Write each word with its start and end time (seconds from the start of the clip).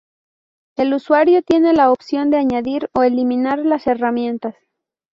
El 0.77 0.95
usuario 0.95 1.43
tiene 1.43 1.73
la 1.73 1.91
opción 1.91 2.31
de 2.31 2.37
añadir 2.37 2.89
o 2.95 3.03
eliminar 3.03 3.59
las 3.59 3.85
herramientas. 3.85 4.55